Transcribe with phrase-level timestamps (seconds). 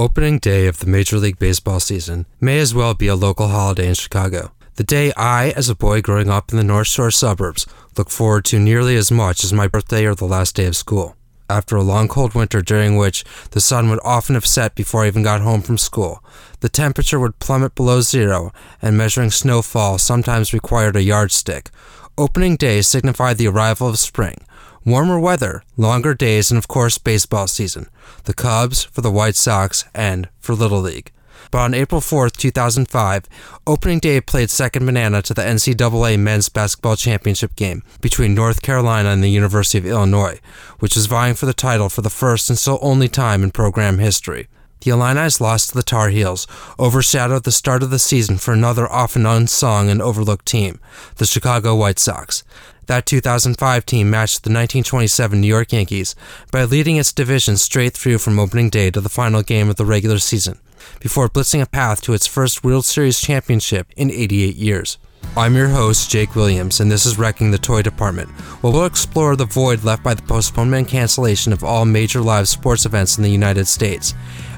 [0.00, 3.86] Opening day of the Major League Baseball season may as well be a local holiday
[3.86, 4.50] in Chicago.
[4.76, 7.66] The day I, as a boy growing up in the North Shore suburbs,
[7.98, 11.16] look forward to nearly as much as my birthday or the last day of school.
[11.50, 15.08] After a long cold winter during which the sun would often have set before I
[15.08, 16.24] even got home from school,
[16.60, 21.68] the temperature would plummet below zero, and measuring snowfall sometimes required a yardstick.
[22.16, 24.38] Opening day signified the arrival of spring,
[24.84, 27.86] warmer weather, longer days, and of course, baseball season.
[28.24, 31.12] The Cubs, for the White Sox, and for Little League.
[31.50, 33.24] But on April 4th, 2005,
[33.66, 39.08] opening day played second banana to the NCAA men's basketball championship game between North Carolina
[39.08, 40.38] and the University of Illinois,
[40.78, 43.98] which was vying for the title for the first and still only time in program
[43.98, 44.48] history.
[44.82, 46.46] The Illini's loss to the Tar Heels
[46.78, 50.80] overshadowed the start of the season for another often unsung and overlooked team,
[51.16, 52.44] the Chicago White Sox.
[52.90, 56.16] That 2005 team matched the 1927 New York Yankees
[56.50, 59.84] by leading its division straight through from opening day to the final game of the
[59.84, 60.58] regular season,
[60.98, 64.98] before blitzing a path to its first World Series championship in 88 years.
[65.36, 68.28] I'm your host, Jake Williams, and this is Wrecking the Toy Department,
[68.60, 72.48] where we'll explore the void left by the postponement and cancellation of all major live
[72.48, 74.14] sports events in the United States,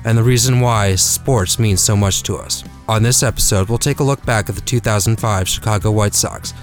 [0.06, 2.64] and the reason why sports means so much to us.
[2.88, 6.54] On this episode, we'll take a look back at the 2005 Chicago White Sox,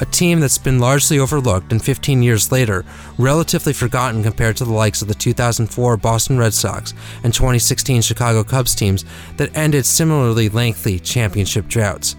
[0.00, 2.84] a team that's been largely overlooked and 15 years later,
[3.18, 6.92] relatively forgotten compared to the likes of the 2004 Boston Red Sox
[7.24, 9.04] and 2016 Chicago Cubs teams
[9.36, 12.16] that ended similarly lengthy championship droughts.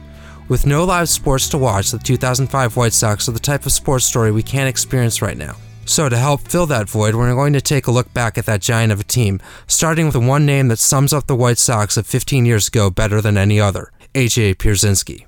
[0.50, 4.06] With no live sports to watch, the 2005 White Sox are the type of sports
[4.06, 5.56] story we can't experience right now.
[5.84, 8.62] So, to help fill that void, we're going to take a look back at that
[8.62, 11.95] giant of a team, starting with the one name that sums up the White Sox
[11.95, 15.27] of 15 years ago better than any other AJ Pierzynski.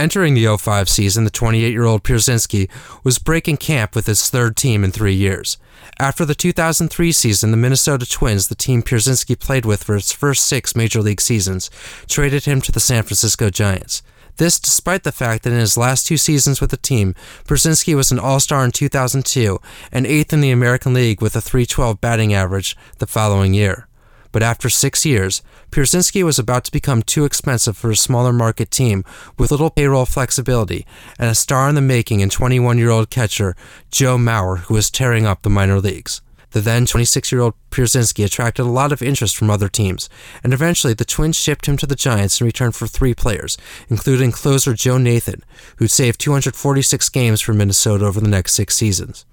[0.00, 2.70] Entering the 05 season, the 28 year old Pierzynski
[3.04, 5.58] was breaking camp with his third team in three years.
[5.98, 10.46] After the 2003 season, the Minnesota Twins, the team Pierzynski played with for its first
[10.46, 11.68] six major league seasons,
[12.08, 14.02] traded him to the San Francisco Giants.
[14.38, 17.14] This despite the fact that in his last two seasons with the team,
[17.44, 19.60] Pierzynski was an All Star in 2002
[19.92, 23.86] and eighth in the American League with a 312 batting average the following year.
[24.32, 28.70] But after six years, Pierzynski was about to become too expensive for a smaller market
[28.70, 29.04] team
[29.38, 30.86] with little payroll flexibility
[31.18, 33.56] and a star in the making in 21 year old catcher
[33.90, 36.20] Joe Mauer, who was tearing up the minor leagues.
[36.52, 40.08] The then 26 year old Pierzynski attracted a lot of interest from other teams,
[40.42, 43.56] and eventually the Twins shipped him to the Giants in return for three players,
[43.88, 45.44] including closer Joe Nathan,
[45.76, 49.24] who'd saved 246 games for Minnesota over the next six seasons.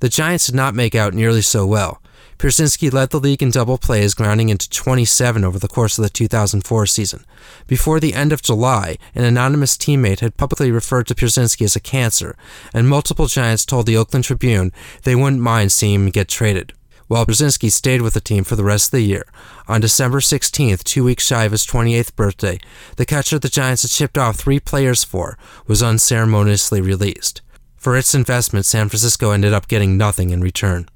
[0.00, 2.00] The Giants did not make out nearly so well.
[2.38, 6.10] Pierzynski led the league in double plays, grounding into 27 over the course of the
[6.10, 7.24] 2004 season.
[7.66, 11.80] Before the end of July, an anonymous teammate had publicly referred to Pierzynski as a
[11.80, 12.36] cancer,
[12.74, 14.72] and multiple Giants told the Oakland Tribune
[15.04, 16.72] they wouldn't mind seeing him get traded.
[17.08, 19.26] While Pierzynski stayed with the team for the rest of the year,
[19.68, 22.58] on December 16th, two weeks shy of his 28th birthday,
[22.96, 27.42] the catcher the Giants had shipped off three players for was unceremoniously released.
[27.76, 30.88] For its investment, San Francisco ended up getting nothing in return.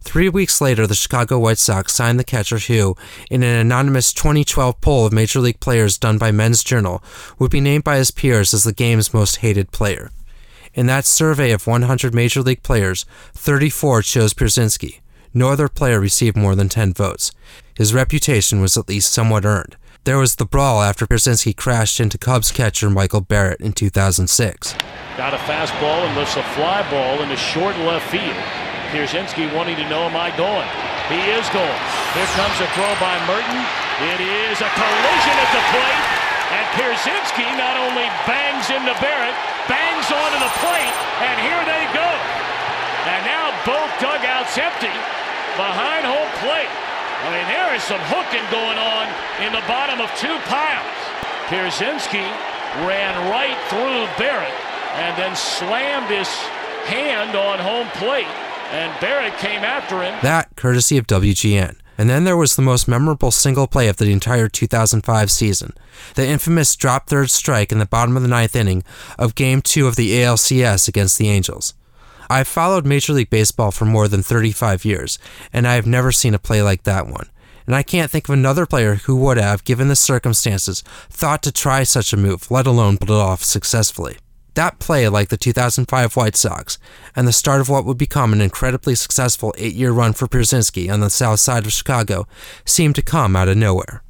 [0.00, 2.96] Three weeks later, the Chicago White Sox signed the catcher who,
[3.30, 7.02] in an anonymous 2012 poll of major league players done by Men's Journal,
[7.38, 10.10] would be named by his peers as the game's most hated player.
[10.74, 15.00] In that survey of 100 major league players, 34 chose Pierzynski.
[15.32, 17.32] No other player received more than 10 votes.
[17.74, 19.76] His reputation was at least somewhat earned.
[20.04, 24.74] There was the brawl after Pierzynski crashed into Cubs catcher Michael Barrett in 2006.
[25.16, 28.36] Got a fastball and lifts a fly ball into short left field.
[28.94, 30.66] Pierzynski wanting to know, am I going?
[31.10, 31.80] He is going.
[32.14, 33.60] Here comes a throw by Murton.
[34.14, 36.06] It is a collision at the plate.
[36.46, 39.34] And Pierzynski not only bangs into Barrett,
[39.66, 42.10] bangs onto the plate, and here they go.
[43.10, 44.94] And now both dugouts empty
[45.58, 46.70] behind home plate.
[47.22, 49.06] I mean, there is some hooking going on
[49.42, 50.98] in the bottom of two piles.
[51.50, 52.26] Pierzynski
[52.86, 54.54] ran right through Barrett
[55.02, 56.28] and then slammed his
[56.86, 58.30] hand on home plate
[58.70, 60.18] and Barrett came after him.
[60.22, 61.76] That courtesy of WGN.
[61.98, 65.72] And then there was the most memorable single play of the entire 2005 season
[66.14, 68.84] the infamous drop third strike in the bottom of the ninth inning
[69.18, 71.74] of Game 2 of the ALCS against the Angels.
[72.28, 75.18] I've followed Major League Baseball for more than 35 years,
[75.52, 77.30] and I have never seen a play like that one.
[77.66, 81.52] And I can't think of another player who would have, given the circumstances, thought to
[81.52, 84.18] try such a move, let alone pull it off successfully.
[84.56, 86.78] That play, like the 2005 White Sox,
[87.14, 90.90] and the start of what would become an incredibly successful eight year run for Pierzynski
[90.90, 92.26] on the south side of Chicago,
[92.64, 94.02] seemed to come out of nowhere.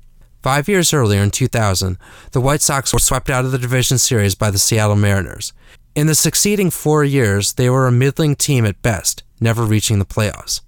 [0.45, 1.99] Five years earlier, in 2000,
[2.31, 5.53] the White Sox were swept out of the division series by the Seattle Mariners.
[5.97, 10.05] In the succeeding four years, they were a middling team at best, never reaching the
[10.05, 10.61] playoffs.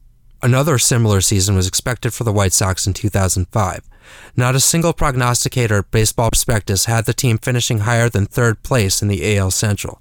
[0.42, 3.88] Another similar season was expected for the White Sox in 2005.
[4.36, 9.02] Not a single prognosticator at Baseball Prospectus had the team finishing higher than third place
[9.02, 10.00] in the AL Central.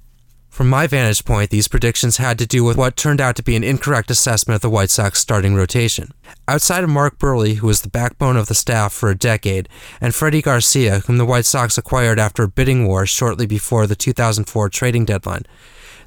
[0.58, 3.56] From my vantage point, these predictions had to do with what turned out to be
[3.56, 6.12] an incorrect assessment of the White Sox starting rotation.
[6.48, 9.70] Outside of Mark Buehrle, who was the backbone of the staff for a decade,
[10.02, 13.96] and Freddie Garcia, whom the White Sox acquired after a bidding war shortly before the
[13.96, 15.44] 2004 trading deadline,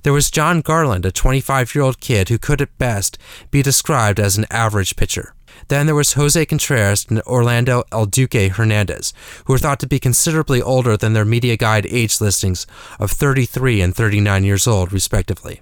[0.02, 3.19] there was Jon Garland, a 25 year old kid who could at best
[3.52, 5.35] be described as an average pitcher.
[5.69, 9.12] Then there was Jose Contreras and Orlando El Duque Hernandez,
[9.44, 12.67] who were thought to be considerably older than their media guide age listings
[12.99, 15.61] of 33 and 39 years old, respectively.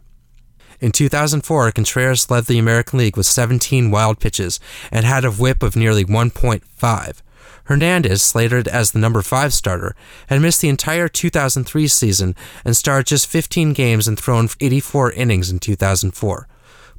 [0.80, 4.60] In 2004, Contreras led the American League with 17 wild pitches
[4.92, 7.22] and had a whip of nearly 1.5.
[7.64, 9.94] Hernandez, slated as the number 5 starter,
[10.28, 15.50] had missed the entire 2003 season and started just 15 games and thrown 84 innings
[15.50, 16.48] in 2004.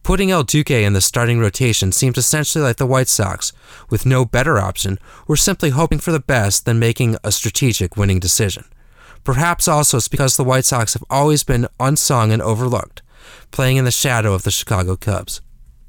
[0.09, 3.53] Putting El Duque in the starting rotation seemed essentially like the White Sox,
[3.91, 4.97] with no better option,
[5.27, 8.65] were simply hoping for the best than making a strategic winning decision.
[9.23, 13.03] Perhaps also it's because the White Sox have always been unsung and overlooked,
[13.51, 15.41] playing in the shadow of the Chicago Cubs.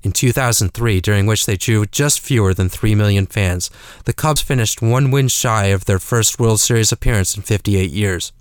[0.03, 3.71] In 2003, during which they drew just fewer than 3 million fans,
[4.05, 8.33] the Cubs finished one win shy of their first World Series appearance in 58 years.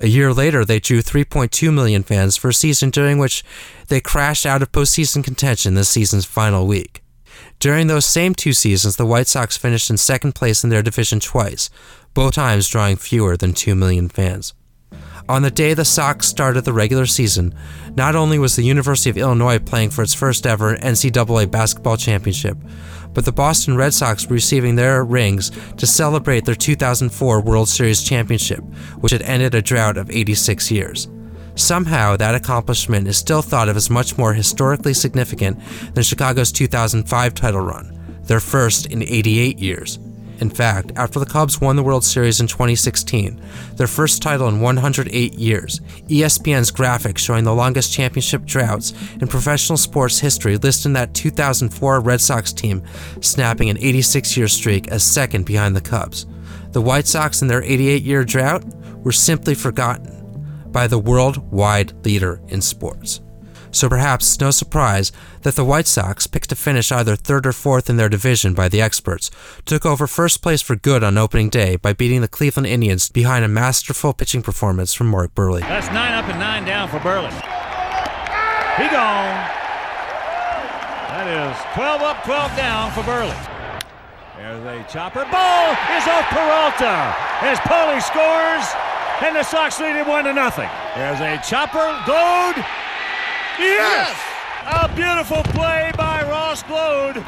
[0.00, 3.44] A year later, they drew 3.2 million fans for a season during which
[3.88, 7.02] they crashed out of postseason contention this season's final week.
[7.60, 11.20] During those same two seasons, the White Sox finished in second place in their division
[11.20, 11.70] twice,
[12.14, 14.54] both times drawing fewer than 2 million fans.
[15.28, 17.54] On the day the Sox started the regular season,
[17.94, 22.56] not only was the University of Illinois playing for its first ever NCAA basketball championship,
[23.18, 28.60] but the Boston Red Sox receiving their rings to celebrate their 2004 World Series championship,
[29.00, 31.08] which had ended a drought of 86 years.
[31.56, 35.58] Somehow, that accomplishment is still thought of as much more historically significant
[35.94, 39.98] than Chicago's 2005 title run, their first in 88 years.
[40.40, 43.40] In fact, after the Cubs won the World Series in 2016,
[43.74, 49.76] their first title in 108 years, ESPN's graphic showing the longest championship droughts in professional
[49.76, 52.84] sports history listed that 2004 Red Sox team
[53.20, 56.26] snapping an 86 year streak as second behind the Cubs.
[56.70, 58.64] The White Sox in their 88 year drought
[59.02, 60.14] were simply forgotten
[60.70, 63.20] by the worldwide leader in sports
[63.70, 65.12] so perhaps no surprise
[65.42, 68.68] that the White Sox, picked to finish either third or fourth in their division by
[68.68, 69.30] the experts,
[69.64, 73.44] took over first place for good on opening day by beating the Cleveland Indians behind
[73.44, 75.60] a masterful pitching performance from Mark Buehrle.
[75.60, 77.30] That's nine up and nine down for Buehrle.
[78.76, 79.34] He gone.
[81.08, 83.34] That is 12 up, 12 down for Buehrle.
[84.36, 85.26] There's a chopper.
[85.30, 87.12] Ball is off Peralta
[87.42, 88.66] as Paulie scores,
[89.20, 90.70] and the Sox lead it one to nothing.
[90.94, 91.90] There's a chopper.
[92.06, 92.64] Gload
[93.58, 94.18] Yes!
[94.66, 97.24] A beautiful play by Ross Gload.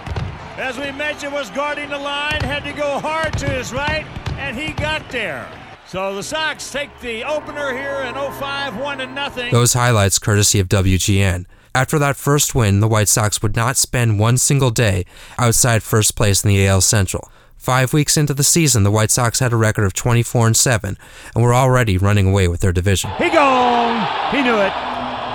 [0.56, 4.04] As we mentioned, was guarding the line, had to go hard to his right,
[4.38, 5.48] and he got there.
[5.86, 9.50] So the Sox take the opener here in 05, 1 to nothing.
[9.52, 11.46] Those highlights courtesy of WGN.
[11.74, 15.06] After that first win, the White Sox would not spend one single day
[15.38, 17.30] outside first place in the AL Central.
[17.56, 20.96] Five weeks into the season, the White Sox had a record of 24 and 7
[21.34, 23.10] and were already running away with their division.
[23.18, 24.34] He gone.
[24.34, 24.72] He knew it.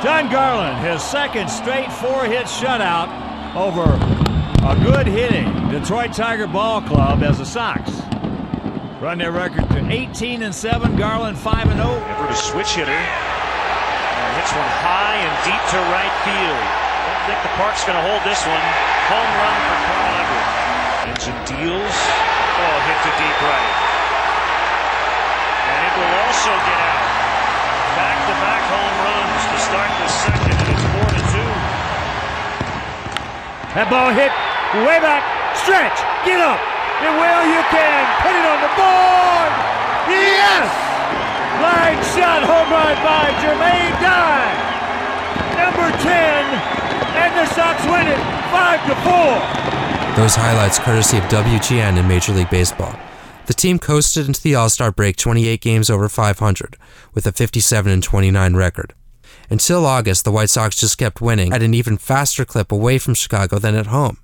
[0.06, 3.10] Jon Garland, his second straight four-hit shutout
[3.58, 3.90] over
[4.62, 7.90] a good hitting Detroit Tiger Ball Club as the Sox
[9.02, 10.96] run their record to 18 and 7.
[10.96, 11.90] Garland 5 and 0.
[11.90, 12.94] Ever a switch hitter.
[12.94, 16.66] And hits one high and deep to right field.
[17.10, 18.62] Don't think the park's going to hold this one.
[19.10, 20.50] Home run for Carl Everett.
[21.18, 21.98] Engine deals.
[22.62, 23.74] Oh, hit to deep right.
[25.66, 26.85] And it will also get
[29.66, 31.50] start the second, and it's four to two.
[33.74, 34.32] That ball hit
[34.86, 35.26] way back.
[35.58, 35.98] Stretch.
[36.24, 36.62] Get up.
[37.02, 39.52] And well, you can put it on the board.
[40.08, 40.70] Yes!
[41.60, 44.54] Line shot home run by Jermaine Dye.
[45.60, 46.46] Number 10.
[47.20, 50.16] And the Sox win it 5 to 4.
[50.16, 52.96] Those highlights courtesy of WGN and Major League Baseball.
[53.48, 56.78] The team coasted into the All Star break 28 games over 500,
[57.14, 58.94] with a 57 29 record.
[59.50, 63.14] Until August, the White Sox just kept winning at an even faster clip away from
[63.14, 64.18] Chicago than at home.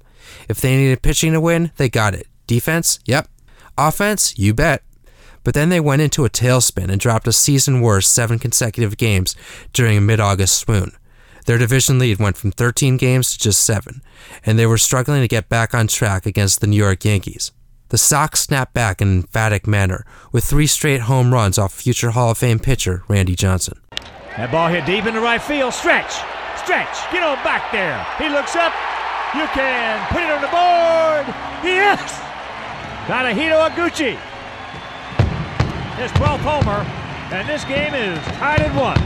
[0.50, 2.28] If they needed pitching to win, they got it.
[2.48, 3.00] Defense?
[3.06, 3.28] Yep.
[3.78, 4.38] Offense?
[4.38, 4.84] You bet.
[5.44, 9.36] But then they went into a tailspin and dropped a season worst seven consecutive games
[9.74, 10.92] during a mid August swoon.
[11.46, 14.04] Their division lead went from 13 games to just seven,
[14.46, 17.52] and they were struggling to get back on track against the New York Yankees.
[17.90, 22.12] The Sox snapped back in an emphatic manner with three straight home runs off future
[22.12, 23.82] Hall of Fame pitcher Randy Johnson.
[24.38, 25.76] That ball hit deep into right field.
[25.76, 26.24] Stretch,
[26.56, 28.00] stretch, get on back there.
[28.16, 28.72] He looks up.
[29.36, 31.28] You can put it on the board.
[31.68, 32.00] Yes!
[33.12, 34.16] Tadahito Iguchi.
[36.00, 36.88] His 12th homer,
[37.36, 39.00] and this game is tied at one.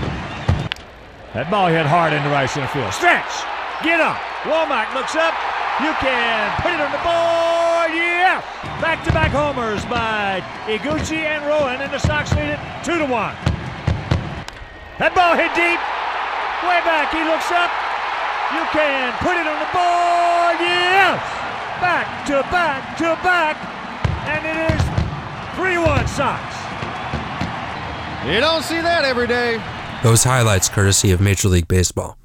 [1.34, 2.94] That ball hit hard into right center field.
[2.94, 3.44] Stretch,
[3.82, 4.22] get up.
[4.46, 5.34] Womack looks up.
[5.82, 7.92] You can put it on the board.
[7.98, 8.46] Yeah!
[8.80, 13.36] Back-to-back homers by Iguchi and Rowand, and the Sox lead it two to one.
[14.98, 15.82] That ball hit deep.
[16.64, 17.12] Way back.
[17.12, 17.68] He looks up.
[18.56, 20.58] You can put it on the board.
[20.64, 21.20] Yes!
[21.84, 23.60] Back to back to back.
[24.24, 24.82] And it is
[25.56, 26.42] 3 1 Sox.
[28.26, 29.62] You don't see that every day.
[30.02, 32.18] Those highlights courtesy of Major League Baseball.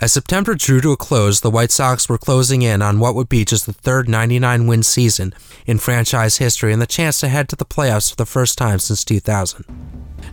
[0.00, 3.28] As September drew to a close, the White Sox were closing in on what would
[3.28, 5.34] be just the third 99 win season
[5.66, 8.78] in franchise history and the chance to head to the playoffs for the first time
[8.78, 9.64] since 2000.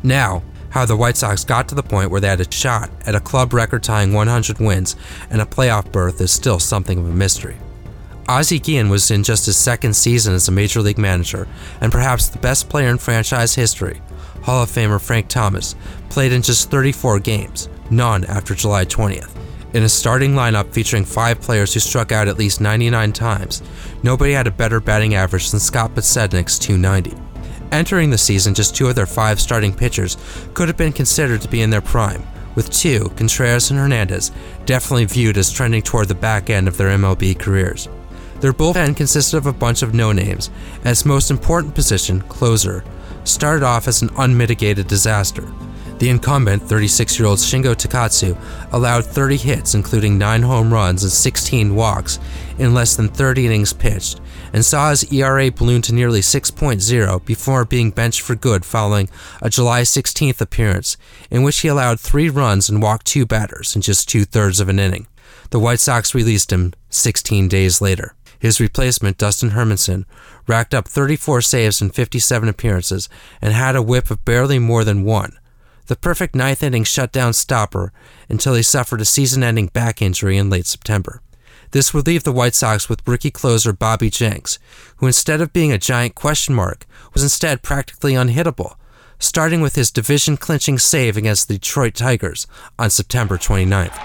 [0.03, 3.15] Now, how the White Sox got to the point where they had a shot at
[3.15, 4.95] a club record tying 100 wins
[5.29, 7.57] and a playoff berth is still something of a mystery.
[8.27, 11.47] Ozzie Guillen was in just his second season as a major league manager,
[11.81, 14.01] and perhaps the best player in franchise history,
[14.43, 15.75] Hall of Famer Frank Thomas,
[16.09, 19.35] played in just 34 games, none after July 20th.
[19.73, 23.63] In a starting lineup featuring five players who struck out at least 99 times,
[24.03, 27.30] nobody had a better batting average than Scott Podsednik's 290.
[27.71, 30.17] Entering the season, just two of their five starting pitchers
[30.53, 32.21] could have been considered to be in their prime,
[32.53, 34.31] with two, Contreras and Hernandez,
[34.65, 37.87] definitely viewed as trending toward the back end of their MLB careers.
[38.41, 40.49] Their bullpen consisted of a bunch of no names,
[40.79, 42.83] and its most important position, closer,
[43.23, 45.47] started off as an unmitigated disaster.
[45.99, 48.35] The incumbent, 36 year old Shingo Takatsu,
[48.73, 52.17] allowed 30 hits, including 9 home runs and 16 walks,
[52.61, 54.21] in less than 30 innings pitched,
[54.53, 59.09] and saw his ERA balloon to nearly 6.0 before being benched for good following
[59.41, 60.95] a July 16th appearance,
[61.29, 64.69] in which he allowed 3 runs and walked 2 batters in just two thirds of
[64.69, 65.07] an inning.
[65.49, 68.15] The White Sox released him 16 days later.
[68.39, 70.05] His replacement, Dustin Hermanson,
[70.47, 73.09] racked up 34 saves in 57 appearances
[73.41, 75.37] and had a whip of barely more than one
[75.87, 77.91] the perfect ninth inning shutdown stopper
[78.29, 81.21] until he suffered a season ending back injury in late September.
[81.71, 84.59] This would leave the White Sox with rookie closer Bobby Jenks,
[84.97, 88.75] who instead of being a giant question mark, was instead practically unhittable,
[89.19, 92.45] starting with his division clinching save against the Detroit Tigers
[92.77, 93.97] on September 29th.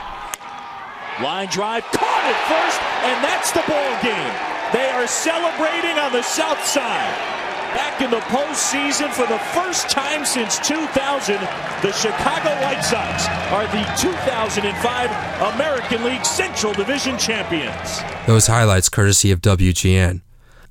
[1.23, 4.35] Line drive caught at first, and that's the ball game.
[4.73, 7.36] They are celebrating on the south side.
[7.75, 11.39] Back in the postseason for the first time since 2000,
[11.83, 18.01] the Chicago White Sox are the 2005 American League Central Division champions.
[18.27, 20.23] Those highlights courtesy of WGN.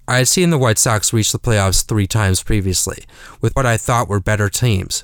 [0.07, 3.03] I had seen the White Sox reach the playoffs three times previously,
[3.41, 5.03] with what I thought were better teams.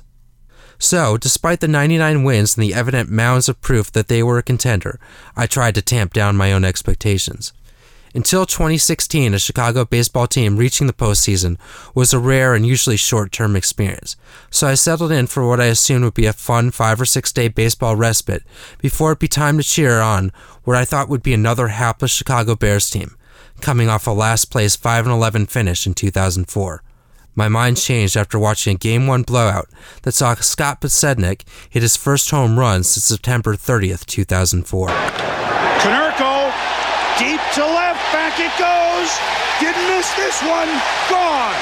[0.78, 4.42] So, despite the 99 wins and the evident mounds of proof that they were a
[4.42, 4.98] contender,
[5.36, 7.52] I tried to tamp down my own expectations.
[8.14, 11.56] Until 2016, a Chicago baseball team reaching the postseason
[11.94, 14.16] was a rare and usually short term experience,
[14.50, 17.32] so I settled in for what I assumed would be a fun five or six
[17.32, 18.42] day baseball respite
[18.78, 20.30] before it be time to cheer on
[20.64, 23.16] what I thought would be another hapless Chicago Bears team,
[23.62, 26.82] coming off a last place 5 11 finish in 2004.
[27.34, 29.70] My mind changed after watching a Game 1 blowout
[30.02, 34.88] that saw Scott Podsednik hit his first home run since September 30th, 2004.
[34.88, 36.31] Konerko
[37.18, 39.08] Deep to left, back it goes.
[39.60, 40.68] Didn't miss this one.
[41.12, 41.60] Gone.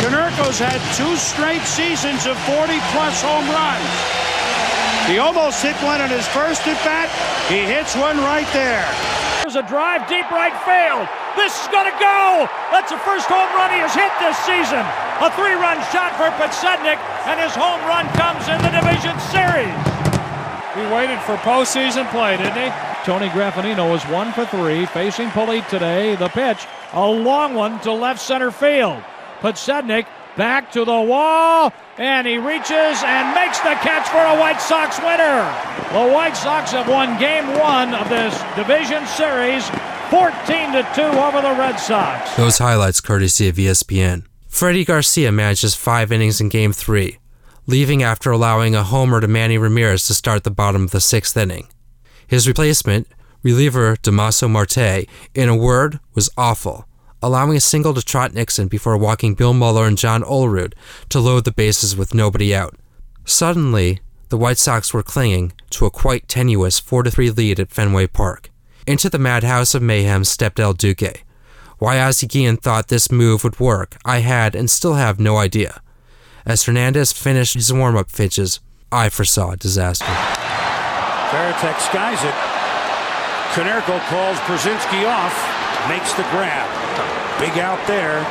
[0.00, 3.92] Konerko's had two straight seasons of 40 plus home runs.
[5.10, 7.10] He almost hit one in his first at bat.
[7.50, 8.86] He hits one right there.
[9.42, 11.10] There's a drive deep right field.
[11.34, 12.46] This is going to go.
[12.70, 14.86] That's the first home run he has hit this season.
[15.20, 20.09] A three run shot for Podsednik, and his home run comes in the division series.
[20.74, 22.70] He waited for postseason play, didn't he?
[23.04, 26.14] Tony Graffanino was one for three, facing Politte today.
[26.16, 29.02] The pitch, a long one to left center field.
[29.40, 34.60] Podsednik back to the wall, and he reaches and makes the catch for a White
[34.60, 35.42] Sox winner.
[35.92, 39.68] The White Sox have won game one of this division series
[40.10, 42.34] 14 to 2 over the Red Sox.
[42.36, 44.24] Those highlights courtesy of ESPN.
[44.48, 47.18] Freddie Garcia manages five innings in game three,
[47.66, 51.36] leaving after allowing a homer to Manny Ramirez to start the bottom of the sixth
[51.36, 51.68] inning.
[52.26, 53.08] His replacement,
[53.42, 56.86] reliever Damaso Marte, in a word, was awful,
[57.22, 60.74] allowing a single to Trot Nixon before walking Bill Mueller and John Olerud
[61.08, 62.76] to load the bases with nobody out.
[63.24, 68.06] Suddenly, the White Sox were clinging to a quite tenuous 4 3 lead at Fenway
[68.06, 68.50] Park.
[68.86, 71.24] Into the madhouse of mayhem stepped El Duque.
[71.78, 75.82] Why Ozzie Guillen thought this move would work, I had and still have no idea.
[76.46, 80.06] As Hernandez finished his warm up pitches, I foresaw disaster.
[81.30, 82.34] Varitek skies it.
[83.52, 85.36] Konerko calls Pierzynski off,
[85.88, 86.66] makes the grab.
[87.38, 88.24] Big out there.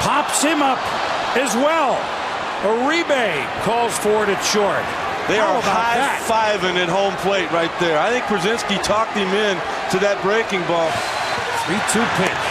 [0.00, 0.78] Pops him up
[1.36, 1.98] as well.
[2.62, 4.84] Uribe calls for it at short.
[5.28, 7.98] They How are high-fiving at home plate right there.
[7.98, 9.56] I think Pierzynski talked him in
[9.90, 10.92] to that breaking ball.
[11.64, 12.44] 3-2 pitch.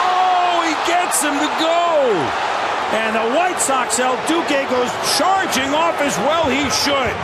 [0.00, 2.51] Oh, he gets him to go.
[2.92, 7.14] And the White Sox, El Duque goes charging off as well he should.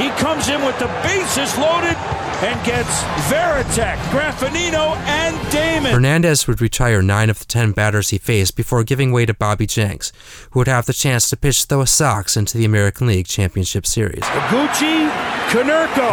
[0.00, 1.96] He comes in with the bases loaded
[2.42, 5.92] and gets Varitek, Graffanino, and Damon.
[5.92, 9.66] Hernandez would retire nine of the ten batters he faced before giving way to Bobby
[9.66, 10.12] Jenks,
[10.50, 14.22] who would have the chance to pitch the Sox into the American League Championship Series.
[14.22, 15.10] Gucci
[15.48, 16.10] Konerko.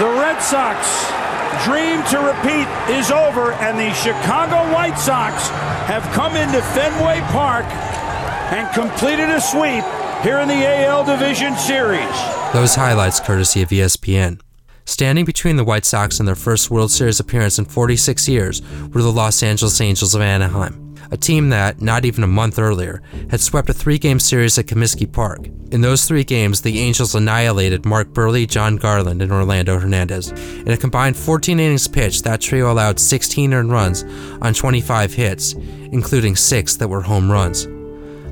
[0.00, 1.23] The Red Sox
[1.64, 5.48] dream to repeat is over, and the Chicago White Sox
[5.86, 7.66] have come into Fenway Park
[8.52, 9.84] and completed a sweep
[10.22, 12.14] here in the AL Division Series.
[12.52, 14.40] Those highlights courtesy of ESPN.
[14.86, 18.60] Standing between the White Sox and their first World Series appearance in 46 years
[18.92, 23.02] were the Los Angeles Angels of Anaheim, a team that, not even a month earlier,
[23.30, 25.46] had swept a three game series at Comiskey Park.
[25.70, 30.30] In those three games, the Angels annihilated Mark Buehrle, Jon Garland, and Orlando Hernandez.
[30.30, 34.04] In a combined 14 innings pitched, that trio allowed 16 earned runs
[34.40, 37.66] on 25 hits, including six that were home runs.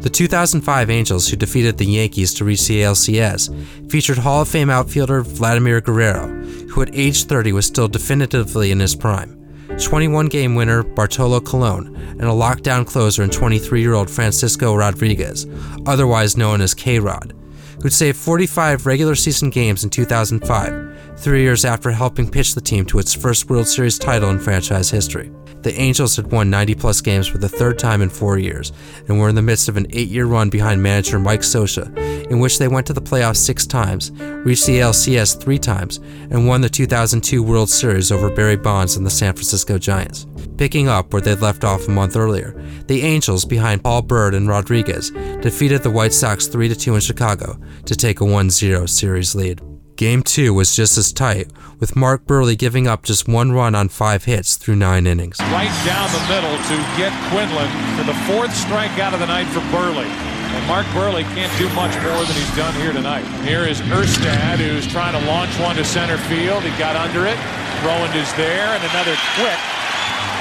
[0.03, 4.69] The 2005 Angels, who defeated the Yankees to reach the ALCS, featured Hall of Fame
[4.69, 6.27] outfielder Vladimir Guerrero,
[6.71, 9.42] who at age 30 was still definitively in his prime.
[9.81, 15.47] 21 game winner Bartolo Colon, and a lockdown closer in 23 year old Francisco Rodriguez,
[15.87, 17.35] otherwise known as K Rod,
[17.83, 22.85] who'd saved 45 regular season games in 2005, three years after helping pitch the team
[22.87, 25.31] to its first World Series title in franchise history.
[25.63, 28.73] The Angels had won 90 plus games for the third time in four years
[29.09, 32.41] and were in the midst of an eight year run behind manager Mike Scioscia, in
[32.41, 34.11] which they went to the playoffs six times,
[34.45, 35.99] reached the LCS three times,
[36.31, 40.27] and won the 2002 World Series over Barry Bonds and the San Francisco Giants.
[40.57, 44.49] Picking up where they'd left off a month earlier, the Angels, behind Paul Byrd and
[44.49, 49.35] Rodriguez, defeated the White Sox 3 2 in Chicago to take a 1 0 series
[49.35, 49.61] lead.
[50.03, 51.47] Game 2 was just as tight,
[51.79, 55.39] with Mark Buehrle giving up just one run on five hits through nine innings.
[55.55, 59.63] Right down the middle to get Quinlan for the fourth strikeout of the night for
[59.71, 60.03] Buehrle.
[60.03, 63.23] And Mark Buehrle can't do much more than he's done here tonight.
[63.47, 66.67] Here is Erstad, who's trying to launch one to center field.
[66.67, 67.39] He got under it.
[67.87, 69.61] Rowand is there, and another quick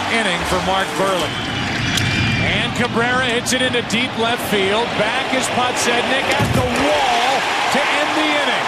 [0.09, 1.29] inning for Mark Buehrle.
[2.49, 4.89] And Cabrera hits it into deep left field.
[4.97, 7.29] Back is Podsednik at the wall
[7.77, 8.61] to end the inning.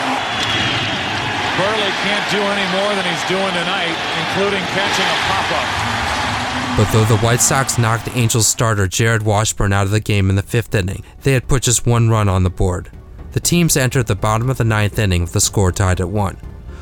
[1.58, 5.94] Buehrle can't do any more than he's doing tonight, including catching a pop-up.
[6.76, 10.32] But though the White Sox knocked the Angels starter Jarrod Washburn out of the game
[10.32, 12.90] in the fifth inning, they had put just one run on the board.
[13.34, 16.38] The teams entered the bottom of the ninth inning with the score tied at one.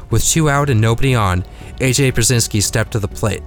[0.10, 1.43] With two out and nobody on,
[1.79, 3.43] AJ Pierzynski stepped to the plate.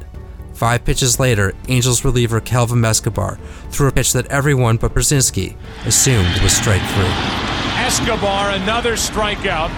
[0.52, 3.38] Five pitches later, Angels reliever Kelvim Escobar
[3.70, 5.56] threw a pitch that everyone but Pierzynski
[5.86, 7.04] assumed was strike three.
[7.80, 9.70] Escobar, another strikeout.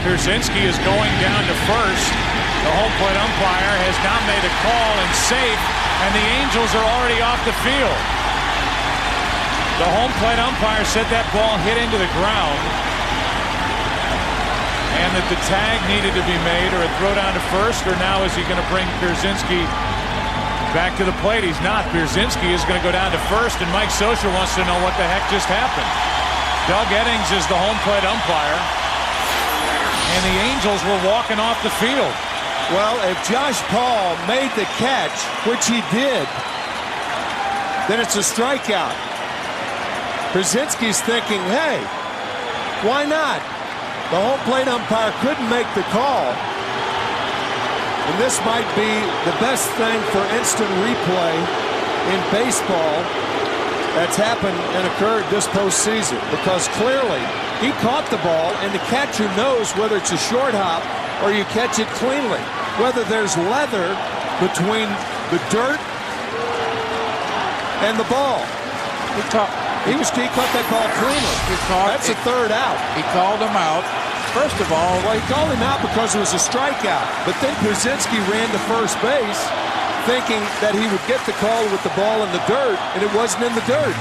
[0.00, 2.08] Pierzynski is going down to first.
[2.64, 5.62] The home plate umpire has now made a call and safe,
[6.04, 8.00] and the Angels are already off the field.
[9.76, 12.60] The home plate umpire said that ball hit into the ground
[15.00, 17.96] and that the tag needed to be made or a throw down to first, or
[17.96, 19.64] now is he going to bring Pierzynski
[20.76, 21.44] back to the plate?
[21.44, 21.88] He's not.
[21.92, 24.96] Pierzynski is going to go down to first, and Mike Scioscia wants to know what
[25.00, 25.88] the heck just happened.
[26.68, 28.79] Doug Eddings is the home plate umpire,
[30.10, 32.14] and the Angels were walking off the field.
[32.74, 35.14] Well, if Josh Paul made the catch,
[35.46, 36.26] which he did,
[37.86, 38.94] then it's a strikeout.
[40.30, 41.82] Pierzynski's thinking, hey,
[42.86, 43.42] why not?
[44.10, 46.30] The home plate umpire couldn't make the call.
[48.06, 48.90] And this might be
[49.26, 51.34] the best thing for instant replay
[52.14, 53.02] in baseball
[53.94, 57.22] that's happened and occurred this postseason because clearly
[57.60, 60.80] he caught the ball and the catcher knows whether it's a short hop
[61.20, 62.40] or you catch it cleanly.
[62.80, 63.92] Whether there's leather
[64.40, 64.88] between
[65.28, 65.80] the dirt
[67.84, 68.40] and the ball.
[69.12, 69.52] He, caught,
[69.84, 71.36] he was he caught that ball cleanly.
[71.92, 72.80] That's a third out.
[72.96, 73.84] He called him out.
[74.32, 77.04] First of all, well, he called him out because it was a strikeout.
[77.26, 79.42] But then Pierzynski ran to first base,
[80.06, 83.10] thinking that he would get the call with the ball in the dirt, and it
[83.12, 83.96] wasn't in the dirt.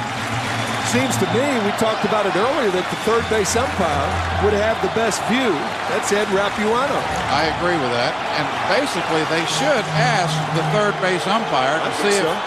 [0.90, 4.10] Seems to me, we talked about it earlier, that the third base umpire
[4.42, 5.54] would have the best view.
[5.94, 6.98] That's Ed Rapuano.
[7.30, 8.18] I agree with that.
[8.42, 12.26] And basically, they should ask the third base umpire to see so.
[12.26, 12.38] if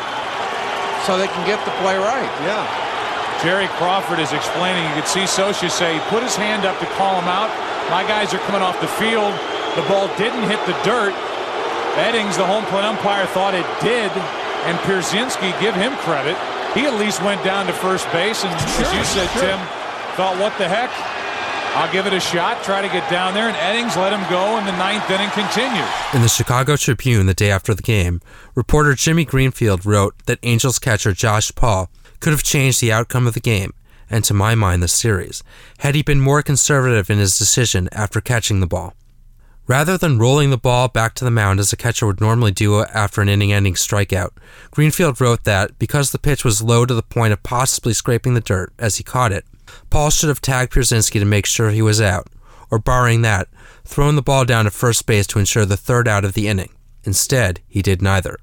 [1.06, 2.30] so they can get the play right.
[2.42, 2.66] Yeah.
[3.46, 4.90] Jerry Crawford is explaining.
[4.90, 7.50] You could see Scioscia say he put his hand up to call him out.
[7.94, 9.34] My guys are coming off the field.
[9.78, 11.14] The ball didn't hit the dirt.
[11.94, 14.10] Eddings, the home plate umpire, thought it did,
[14.66, 16.34] and Pierzynski, give him credit.
[16.74, 19.42] He at least went down to first base, and sure, as you said, sure.
[19.42, 19.58] Tim,
[20.16, 20.90] thought, what the heck?
[21.74, 24.58] I'll give it a shot, try to get down there, and Eddings let him go,
[24.58, 25.88] and the ninth inning continued.
[26.12, 28.20] In the Chicago Tribune the day after the game,
[28.54, 33.32] reporter Jimmy Greenfield wrote that Angels catcher Josh Paul could have changed the outcome of
[33.34, 33.72] the game,
[34.10, 35.42] and to my mind, the series,
[35.78, 38.94] had he been more conservative in his decision after catching the ball.
[39.68, 42.80] Rather than rolling the ball back to the mound as a catcher would normally do
[42.80, 44.30] after an inning ending strikeout,
[44.72, 48.40] Greenfield wrote that because the pitch was low to the point of possibly scraping the
[48.40, 49.44] dirt as he caught it,
[49.88, 52.26] Paul should have tagged Pierzynski to make sure he was out,
[52.70, 53.48] or barring that,
[53.84, 56.70] thrown the ball down to first base to ensure the third out of the inning.
[57.04, 58.38] Instead, he did neither.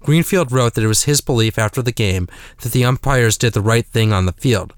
[0.00, 2.28] Greenfield wrote that it was his belief after the game
[2.62, 4.72] that the umpires did the right thing on the field,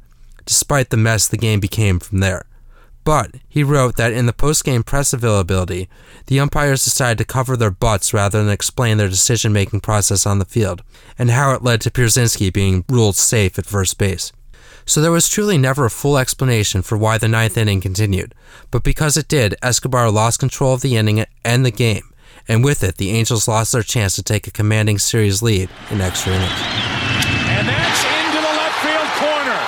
[0.44, 2.46] despite the mess the game became from there.
[3.06, 5.88] But he wrote that in the post-game press availability,
[6.26, 10.44] the umpires decided to cover their butts rather than explain their decision-making process on the
[10.44, 10.82] field,
[11.16, 14.32] and how it led to Pierzynski being ruled safe at first base.
[14.86, 18.34] So there was truly never a full explanation for why the ninth inning continued,
[18.72, 22.12] but because it did, Escobar lost control of the inning and the game,
[22.48, 26.00] and with it, the Angels lost their chance to take a commanding series lead in
[26.00, 26.50] extra innings.
[26.50, 29.60] And that's into the left field corner.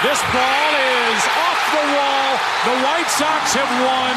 [0.00, 2.55] This ball is off the wall.
[2.66, 4.16] The White Sox have won,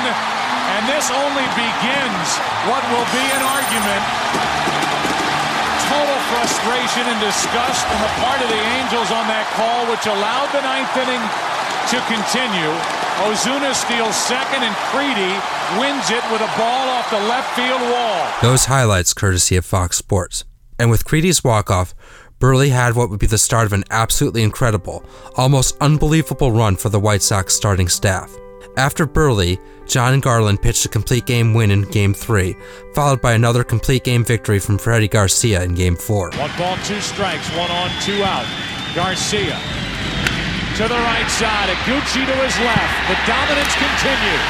[0.73, 2.27] and this only begins
[2.65, 4.03] what will be an argument
[5.89, 10.49] total frustration and disgust on the part of the Angels on that call, which allowed
[10.53, 11.23] the ninth inning
[11.89, 12.73] to continue.
[13.25, 15.33] Ozuna steals second, and Crede
[15.81, 18.21] wins it with a ball off the left field wall.
[18.41, 20.45] Those highlights courtesy of Fox Sports.
[20.77, 21.95] And with Crede's walk-off,
[22.39, 25.03] Buehrle had what would be the start of an absolutely incredible,
[25.35, 28.33] almost unbelievable run for the White Sox starting staff.
[28.77, 32.55] After Buehrle, Jon Garland pitched a complete game win in Game 3,
[32.93, 36.31] followed by another complete game victory from Freddie Garcia in Game 4.
[36.37, 38.47] One ball, two strikes, one on, two out.
[38.95, 39.59] Garcia
[40.77, 43.09] to the right side, Gucci to his left.
[43.09, 44.49] The dominance continues.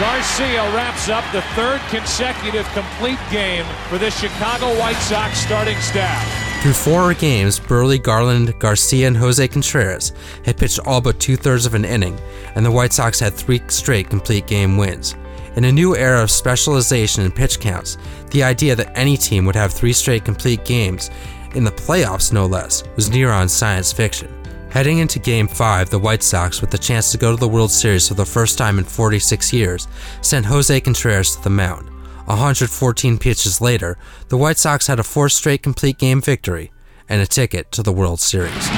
[0.00, 6.49] Garcia wraps up the third consecutive complete game for the Chicago White Sox starting staff.
[6.60, 10.12] Through four games, Buehrle, Garland, Garcia, and Jose Contreras
[10.44, 12.20] had pitched all but two thirds of an inning,
[12.54, 15.14] and the White Sox had three straight complete game wins.
[15.56, 17.96] In a new era of specialization and pitch counts,
[18.30, 21.10] the idea that any team would have three straight complete games,
[21.54, 24.30] in the playoffs no less, was near on science fiction.
[24.68, 27.70] Heading into Game 5, the White Sox, with the chance to go to the World
[27.70, 29.88] Series for the first time in 46 years,
[30.20, 31.89] sent Jose Contreras to the mound.
[32.30, 36.70] 114 pitches later, the White Sox had a fourth straight complete game victory
[37.08, 38.68] and a ticket to the World Series.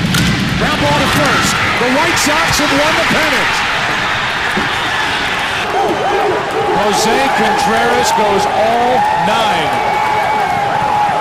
[0.56, 1.52] Ground ball to first.
[1.84, 3.52] The White Sox have won the pennant.
[6.80, 8.96] Jose Contreras goes all
[9.28, 9.72] nine.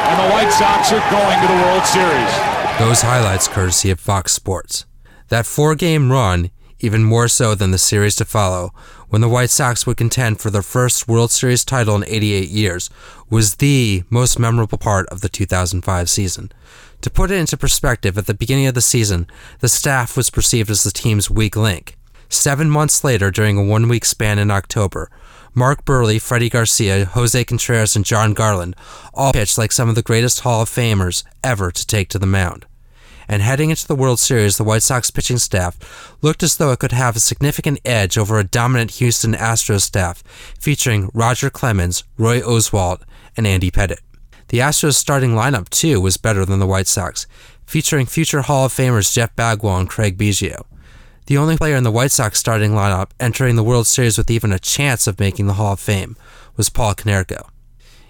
[0.07, 2.31] And the White Sox are going to the World Series.
[2.79, 4.85] Those highlights courtesy of Fox Sports.
[5.27, 8.73] That four game run, even more so than the series to follow,
[9.11, 12.89] when the White Sox would contend for their first World Series title in 88 years,
[13.29, 16.49] was the most memorable part of the 2005 season.
[17.01, 19.27] To put it into perspective, at the beginning of the season,
[19.59, 21.97] the staff was perceived as the team's weak link.
[22.29, 25.11] Seven months later, during a one week span in October,
[25.53, 28.77] Mark Buehrle, Freddie Garcia, Jose Contreras, and Jon Garland
[29.13, 32.25] all pitched like some of the greatest Hall of Famers ever to take to the
[32.25, 32.65] mound
[33.27, 36.79] and heading into the World Series, the White Sox pitching staff looked as though it
[36.79, 40.23] could have a significant edge over a dominant Houston Astros staff
[40.59, 43.01] featuring Roger Clemens, Roy Oswalt,
[43.37, 43.99] and Andy Pettitte.
[44.49, 47.25] The Astros starting lineup, too, was better than the White Sox,
[47.65, 50.65] featuring future Hall of Famers Jeff Bagwell and Craig Biggio.
[51.27, 54.51] The only player in the White Sox starting lineup entering the World Series with even
[54.51, 56.17] a chance of making the Hall of Fame
[56.57, 57.47] was Paul Konerko.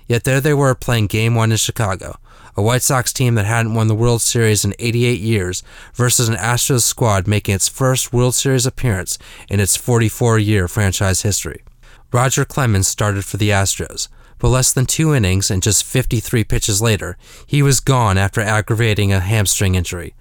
[0.08, 2.18] Yet there they were playing Game 1 in Chicago,
[2.56, 6.36] a White Sox team that hadn't won the World Series in 88 years, versus an
[6.36, 9.18] Astros squad making its first World Series appearance
[9.50, 11.64] in its 44 year franchise history.
[12.12, 16.82] Roger Clemens started for the Astros, but less than two innings and just 53 pitches
[16.82, 20.14] later, he was gone after aggravating a hamstring injury.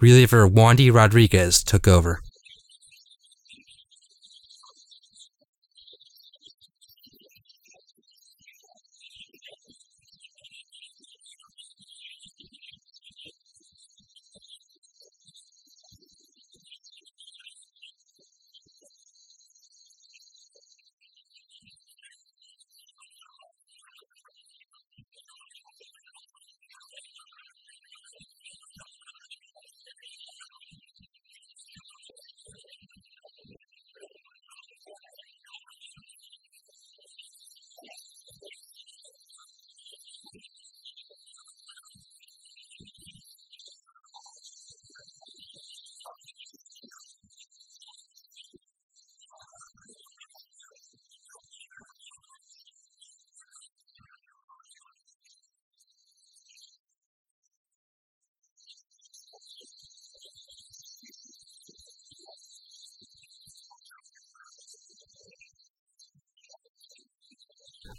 [0.00, 2.20] Reliever Wandy Rodriguez took over.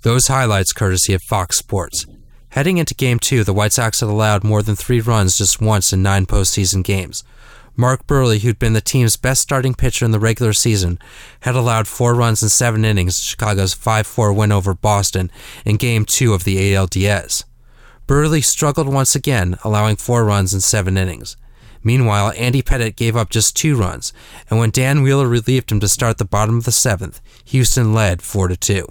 [0.01, 2.05] Those highlights courtesy of Fox Sports.
[2.51, 5.91] Heading into Game 2, the White Sox had allowed more than three runs just once
[5.91, 7.25] in nine postseason games.
[7.75, 10.99] Mark Buehrle, who'd been the team's best starting pitcher in the regular season,
[11.41, 15.29] had allowed four runs in seven innings in Chicago's 5 4 win over Boston
[15.65, 17.43] in Game 2 of the ALDS.
[18.07, 21.35] Buehrle struggled once again, allowing four runs in seven innings.
[21.83, 24.13] Meanwhile, Andy Pettitte gave up just two runs,
[24.49, 28.21] and when Dan Wheeler relieved him to start the bottom of the seventh, Houston led
[28.21, 28.87] 4 2.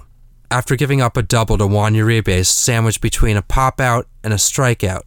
[0.51, 4.37] After giving up a double to Juan Uribe sandwiched between a pop out and a
[4.37, 5.03] strikeout,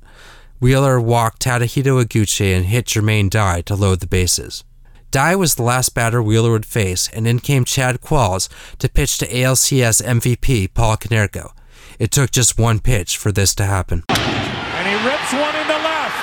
[0.59, 4.63] Wheeler walked Tadahito Iguchi and hit Jermaine Dye to load the bases.
[5.09, 9.17] Dye was the last batter Wheeler would face, and in came Chad Qualls to pitch
[9.17, 11.51] to ALCS MVP Paul Konerko.
[11.97, 14.03] It took just one pitch for this to happen.
[14.09, 16.21] And he rips one into left.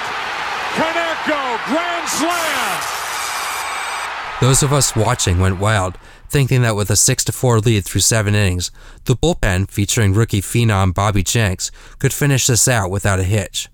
[0.78, 2.58] Konerko, grand slam!
[4.40, 5.98] Those of us watching went wild,
[6.30, 8.70] thinking that with a 6 4 lead through seven innings,
[9.04, 13.68] the bullpen, featuring rookie phenom Bobby Jenks, could finish this out without a hitch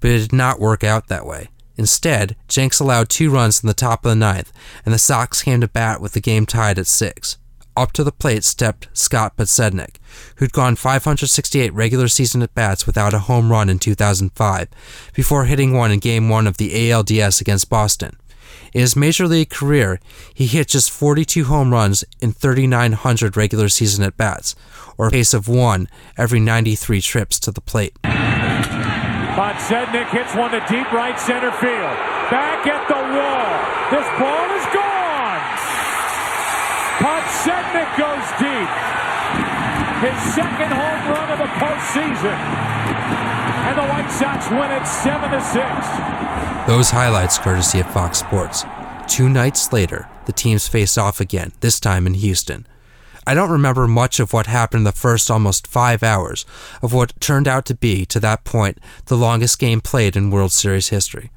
[0.00, 1.48] but it did not work out that way.
[1.76, 4.52] Instead, Jenks allowed two runs in the top of the ninth,
[4.84, 7.38] and the Sox came to bat with the game tied at six.
[7.76, 9.96] Up to the plate stepped Scott Podsednik,
[10.36, 14.68] who'd gone 568 regular season at bats without a home run in 2005,
[15.14, 18.16] before hitting one in Game 1 of the ALDS against Boston.
[18.74, 20.00] In his major league career,
[20.34, 24.54] he hit just 42 home runs in 3,900 regular season at bats,
[24.96, 27.94] or a pace of one every 93 trips to the plate.
[29.38, 31.96] Podsednik hits one to deep right center field.
[32.30, 33.48] Back at the wall.
[33.94, 35.42] This ball is gone.
[36.98, 38.70] Podsednik goes deep.
[40.02, 42.38] His second home run of the postseason.
[43.68, 46.66] And the White Sox win it 7 to 6.
[46.66, 48.64] Those highlights courtesy of Fox Sports.
[49.06, 52.66] Two nights later, the teams face off again, this time in Houston.
[53.26, 56.46] I don't remember much of what happened in the first almost five hours
[56.80, 60.52] of what turned out to be, to that point, the longest game played in World
[60.52, 61.30] Series history.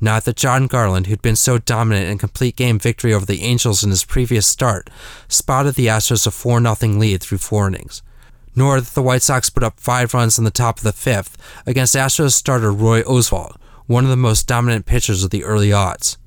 [0.00, 3.82] Not that Jon Garland, who'd been so dominant in complete game victory over the Angels
[3.82, 4.88] in his previous start,
[5.26, 8.04] spotted the Astros a 4 0 lead through four innings.
[8.54, 11.36] Nor that the White Sox put up five runs in the top of the fifth
[11.66, 16.18] against Astros starter Roy Oswalt, one of the most dominant pitchers of the early odds.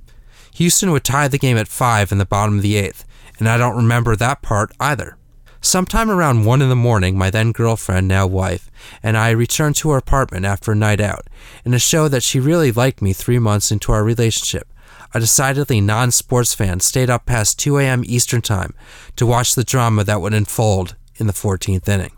[0.55, 3.05] Houston would tie the game at five in the bottom of the eighth,
[3.37, 5.17] and I don't remember that part either.
[5.65, 8.69] Sometime around one in the morning, my then girlfriend, now wife,
[9.01, 11.27] and I returned to her apartment after a night out,
[11.63, 14.67] and to show that she really liked me three months into our relationship,
[15.13, 18.03] a decidedly non sports fan stayed up past 2 a.m.
[18.05, 18.73] Eastern Time
[19.15, 22.14] to watch the drama that would unfold in the 14th inning.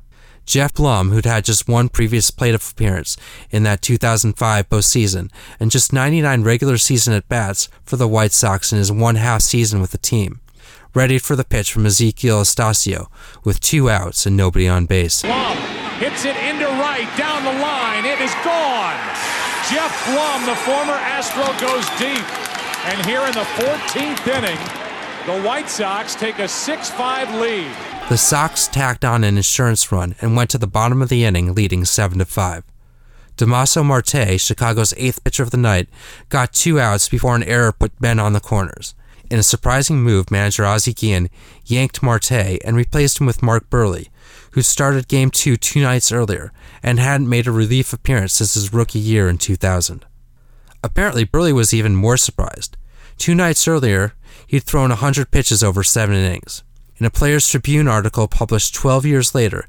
[0.47, 3.17] Geoff Blum, who'd had just one previous playoff appearance
[3.51, 5.29] in that 2005 postseason
[5.59, 9.41] and just 99 regular season at bats for the White Sox in his one half
[9.41, 10.39] season with the team,
[10.95, 13.07] ready for the pitch from Ezequiel Astacio
[13.43, 15.21] with two outs and nobody on base.
[15.21, 15.57] Blum
[15.99, 18.05] hits it into right, down the line.
[18.05, 18.95] It is gone.
[19.69, 22.23] Geoff Blum, the former Astro, goes deep.
[22.87, 24.57] And here in the 14th inning,
[25.25, 27.96] the White Sox take a 6 5 lead.
[28.09, 31.53] The Sox tacked on an insurance run and went to the bottom of the inning,
[31.53, 32.63] leading 7 to 5.
[33.35, 35.89] Damaso Marte, Chicago's eighth pitcher of the night,
[36.29, 38.95] got two outs before an error put Ben on the corners.
[39.29, 41.29] In a surprising move, manager Ozzie Guillen
[41.65, 42.31] yanked Marte
[42.63, 44.07] and replaced him with Mark Buehrle,
[44.51, 48.71] who started Game 2 two nights earlier and hadn't made a relief appearance since his
[48.71, 50.05] rookie year in 2000.
[50.81, 52.77] Apparently, Buehrle was even more surprised.
[53.17, 54.13] Two nights earlier,
[54.47, 56.63] he'd thrown 100 pitches over seven innings.
[56.99, 59.67] In a Players Tribune article published 12 years later,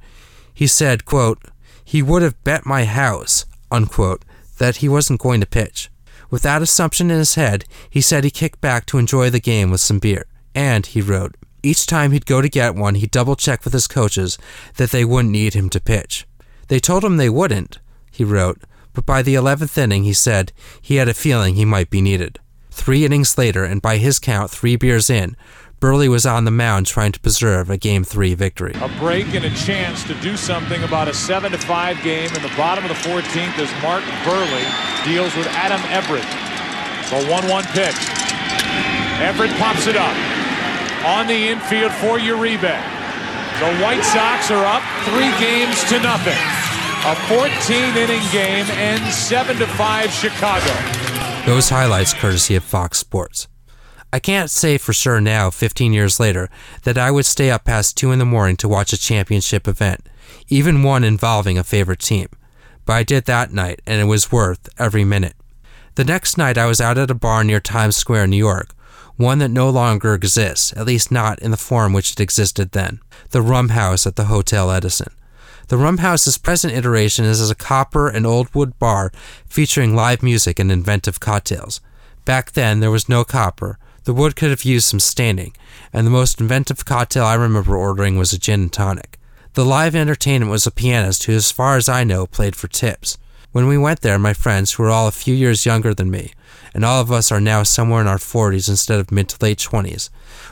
[0.54, 1.38] he said, quote,
[1.84, 4.24] he would have bet my house, unquote,
[4.58, 5.90] that he wasn't going to pitch.
[6.30, 9.70] With that assumption in his head, he said he kicked back to enjoy the game
[9.70, 10.26] with some beer.
[10.54, 13.86] And, he wrote, each time he'd go to get one, he'd double check with his
[13.86, 14.38] coaches
[14.76, 16.26] that they wouldn't need him to pitch.
[16.68, 17.78] They told him they wouldn't,
[18.10, 18.62] he wrote,
[18.94, 22.38] but by the 11th inning, he said he had a feeling he might be needed.
[22.70, 25.36] Three innings later, and by his count, three beers in,
[25.80, 28.72] Buehrle was on the mound trying to preserve a Game 3 victory.
[28.82, 32.42] A break and a chance to do something about a 7 to 5 game in
[32.42, 36.26] the bottom of the 14th as Mark Buehrle deals with Adam Everett.
[37.14, 37.94] The 1 1 pitch.
[39.22, 40.16] Everett pops it up.
[41.06, 42.60] On the infield for Uribe.
[43.62, 46.38] The White Sox are up three games to nothing.
[47.06, 50.74] A 14 inning game ends 7 to 5 Chicago.
[51.46, 53.46] Those highlights courtesy of Fox Sports.
[54.10, 56.48] I can't say for sure now, 15 years later,
[56.84, 60.08] that I would stay up past 2 in the morning to watch a championship event,
[60.48, 62.28] even one involving a favorite team.
[62.86, 65.34] But I did that night, and it was worth every minute.
[65.96, 68.70] The next night, I was out at a bar near Times Square, New York,
[69.16, 73.00] one that no longer exists, at least not in the form which it existed then
[73.30, 75.12] the Rum House at the Hotel Edison.
[75.66, 79.12] The Rum House's present iteration is as a copper and old wood bar
[79.46, 81.82] featuring live music and inventive cocktails.
[82.24, 83.78] Back then, there was no copper.
[84.08, 85.54] The wood could have used some staining,
[85.92, 89.18] and the most inventive cocktail I remember ordering was a gin and tonic.
[89.52, 93.18] The live entertainment was a pianist who, as far as I know, played for tips.
[93.52, 96.32] When we went there, my friends, who were all a few years younger than me,
[96.72, 99.58] and all of us are now somewhere in our 40s instead of mid to late
[99.58, 100.08] 20s,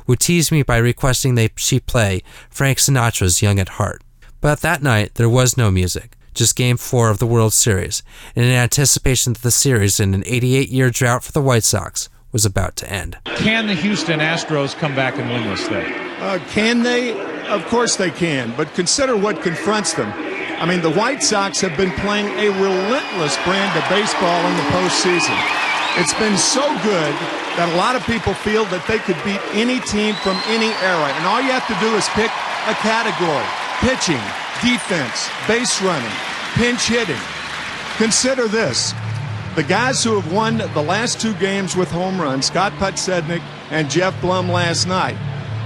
[0.07, 4.03] would tease me by requesting they she play Frank Sinatra's Young at Heart.
[4.43, 8.03] But that night, there was no music, just Game 4 of the World Series,
[8.37, 12.11] and in anticipation that the series, in an 88 year drought for the White Sox,
[12.37, 13.17] was about to end.
[13.41, 15.89] Can the Houston Astros come back and win this thing?
[16.21, 17.17] Uh, can they?
[17.49, 20.13] Of course they can, but consider what confronts them.
[20.61, 24.69] I mean, the White Sox have been playing a relentless brand of baseball in the
[24.69, 25.33] postseason.
[25.97, 27.15] It's been so good
[27.57, 31.09] that a lot of people feel that they could beat any team from any era.
[31.17, 32.29] And all you have to do is pick
[32.69, 33.49] a category
[33.81, 34.21] pitching,
[34.61, 36.17] defense, base running,
[36.61, 37.25] pinch hitting.
[37.97, 38.93] Consider this
[39.57, 43.41] the guys who have won the last two games with home runs, Scott Podsednik
[43.71, 45.17] and Geoff Blum last night,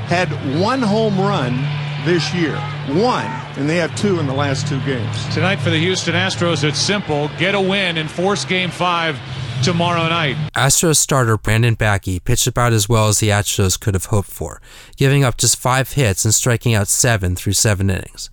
[0.07, 0.29] had
[0.61, 1.57] one home run
[2.05, 2.57] this year.
[2.87, 3.27] One,
[3.59, 5.35] and they have two in the last two games.
[5.35, 9.19] Tonight for the Houston Astros, it's simple get a win and force game five
[9.65, 10.37] tomorrow night.
[10.55, 14.63] Astros starter Brandon Backe pitched about as well as the Astros could have hoped for,
[14.97, 18.31] giving up just five hits and striking out seven through seven innings.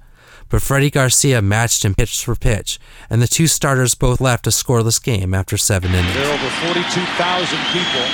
[0.49, 2.79] But Freddy Garcia matched him pitch for pitch,
[3.09, 6.13] and the two starters both left a scoreless game after seven innings.
[6.13, 8.05] There are over 42,000 people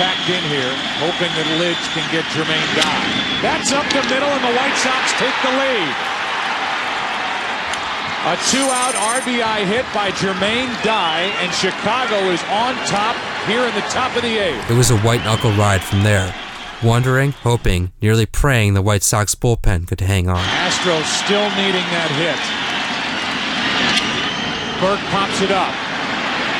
[0.00, 3.08] packed in here, hoping that Lidge can get Jermaine Dye.
[3.44, 5.94] That's up the middle, and the White Sox take the lead.
[8.24, 13.14] A two-out RBI hit by Jermaine Dye, and Chicago is on top
[13.46, 14.70] here in the top of the eighth.
[14.70, 16.34] It was a white knuckle ride from there,
[16.84, 20.44] wondering, hoping, nearly praying the White Sox bullpen could hang on.
[20.68, 22.36] Astros still needing that hit.
[24.84, 25.72] Burke pops it up.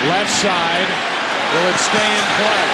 [0.08, 0.88] Left side.
[1.52, 2.66] Will it stay in play?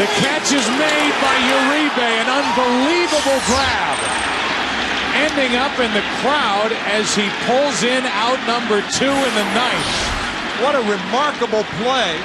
[0.00, 2.00] The catch is made by Uribe.
[2.00, 3.98] An unbelievable grab.
[5.12, 9.92] Ending up in the crowd as he pulls in out number two in the ninth.
[10.64, 12.16] What a remarkable play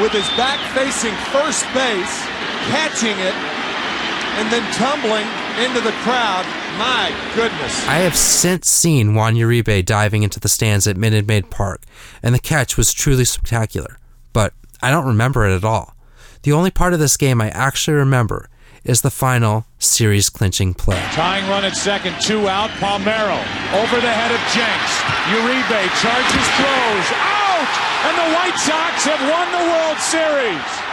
[0.00, 2.16] with his back facing first base,
[2.68, 3.34] catching it,
[4.38, 5.26] and then tumbling
[5.64, 6.44] into the crowd.
[6.76, 7.86] My goodness.
[7.88, 11.82] I have since seen Juan Uribe diving into the stands at Minute Maid Park,
[12.22, 13.98] and the catch was truly spectacular,
[14.34, 14.52] but
[14.82, 15.96] I don't remember it at all.
[16.42, 18.50] The only part of this game I actually remember
[18.84, 21.00] is the final series clinching play.
[21.10, 22.70] Tying run at second, two out.
[22.78, 23.40] Palmeiro
[23.82, 24.94] over the head of Jenks.
[25.32, 27.72] Uribe charges, throws, out!
[28.06, 30.85] And the White Sox have won the World Series.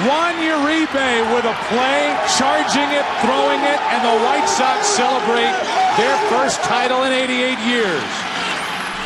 [0.00, 5.52] Juan Uribe with a play, charging it, throwing it, and the White Sox celebrate
[5.98, 8.02] their first title in 88 years.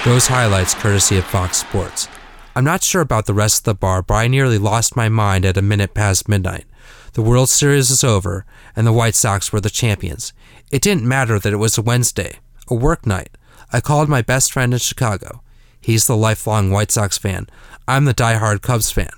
[0.05, 2.07] Those highlights courtesy of Fox Sports.
[2.55, 5.45] I'm not sure about the rest of the bar, but I nearly lost my mind
[5.45, 6.67] at a minute past midnight.
[7.15, 8.47] The World Series is over,
[8.77, 10.33] and the White Sox were the champions.
[10.71, 13.31] It didn't matter that it was a Wednesday, a work night.
[13.73, 15.43] I called my best friend in Chicago.
[15.81, 17.49] He's the lifelong White Sox fan.
[17.89, 19.11] I'm the die-hard Cubs fan.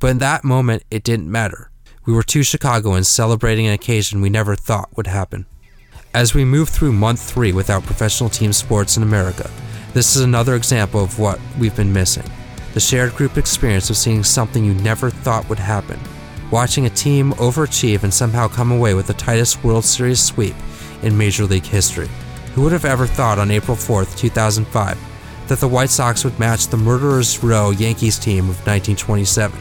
[0.00, 1.70] But in that moment, it didn't matter.
[2.06, 5.46] We were two Chicagoans celebrating an occasion we never thought would happen.
[6.12, 9.48] As we move through month three without professional team sports in America,
[9.94, 12.28] this is another example of what we've been missing
[12.72, 15.98] the shared group experience of seeing something you never thought would happen
[16.50, 20.54] watching a team overachieve and somehow come away with the tightest World Series sweep
[21.02, 22.08] in Major League history.
[22.54, 24.98] Who would have ever thought on April 4th, 2005,
[25.48, 29.58] that the White Sox would match the Murderers Row Yankees team of 1927?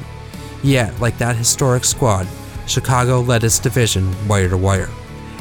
[0.64, 2.28] Yet, like that historic squad,
[2.68, 4.90] Chicago led its division wire to wire,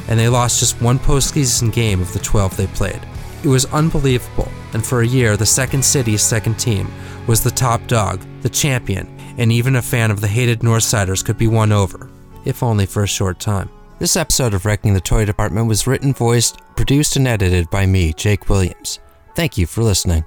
[0.07, 3.01] and they lost just one postseason game of the 12 they played.
[3.43, 6.91] It was unbelievable, and for a year, the second city's second team
[7.27, 9.07] was the top dog, the champion,
[9.37, 12.09] and even a fan of the hated Northsiders could be won over,
[12.45, 13.69] if only for a short time.
[13.99, 18.13] This episode of Wrecking the Toy Department was written, voiced, produced, and edited by me,
[18.13, 18.99] Jake Williams.
[19.35, 20.23] Thank you for listening.